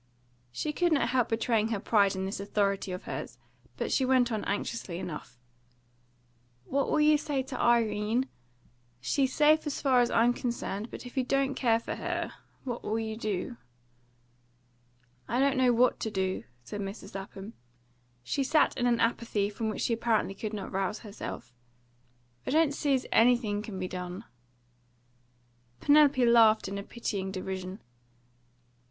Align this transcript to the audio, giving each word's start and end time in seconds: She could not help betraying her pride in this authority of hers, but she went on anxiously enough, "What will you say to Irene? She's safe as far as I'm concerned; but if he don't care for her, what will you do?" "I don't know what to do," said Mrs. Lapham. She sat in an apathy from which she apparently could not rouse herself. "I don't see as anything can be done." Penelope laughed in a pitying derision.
She 0.51 0.73
could 0.73 0.91
not 0.91 1.09
help 1.09 1.29
betraying 1.29 1.67
her 1.67 1.79
pride 1.79 2.15
in 2.15 2.25
this 2.25 2.39
authority 2.39 2.91
of 2.91 3.03
hers, 3.03 3.37
but 3.77 3.91
she 3.91 4.03
went 4.03 4.31
on 4.31 4.43
anxiously 4.45 4.97
enough, 4.97 5.37
"What 6.65 6.89
will 6.89 6.99
you 7.01 7.19
say 7.19 7.43
to 7.43 7.61
Irene? 7.61 8.27
She's 8.99 9.31
safe 9.31 9.67
as 9.67 9.79
far 9.79 10.01
as 10.01 10.09
I'm 10.09 10.33
concerned; 10.33 10.89
but 10.89 11.05
if 11.05 11.13
he 11.13 11.21
don't 11.21 11.53
care 11.53 11.79
for 11.79 11.93
her, 11.93 12.33
what 12.63 12.81
will 12.81 12.97
you 12.97 13.15
do?" 13.15 13.57
"I 15.27 15.39
don't 15.39 15.55
know 15.55 15.71
what 15.71 15.99
to 15.99 16.09
do," 16.09 16.45
said 16.63 16.81
Mrs. 16.81 17.13
Lapham. 17.13 17.53
She 18.23 18.43
sat 18.43 18.75
in 18.79 18.87
an 18.87 18.99
apathy 18.99 19.51
from 19.51 19.69
which 19.69 19.81
she 19.83 19.93
apparently 19.93 20.33
could 20.33 20.51
not 20.51 20.71
rouse 20.71 21.01
herself. 21.01 21.53
"I 22.47 22.49
don't 22.49 22.73
see 22.73 22.95
as 22.95 23.05
anything 23.11 23.61
can 23.61 23.77
be 23.77 23.87
done." 23.87 24.25
Penelope 25.79 26.25
laughed 26.25 26.67
in 26.67 26.79
a 26.79 26.83
pitying 26.83 27.31
derision. 27.31 27.79